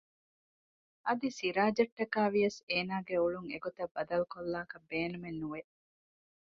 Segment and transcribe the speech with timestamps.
[1.05, 5.61] އަދި ސިރާޖަށްޓަކައި ވިޔަސް އޭނާގެ އުޅުން އެގޮތަށް ބަދަލު ކޮށްލާކަށް ބޭނުމެއް ނުވެ